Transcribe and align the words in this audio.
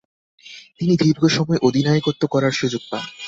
তিনি 0.77 0.93
দীর্ঘসময় 0.97 1.59
অধিনায়কত্ব 1.61 2.23
করার 2.27 2.51
সুযোগ 2.51 2.81
পান। 2.91 3.05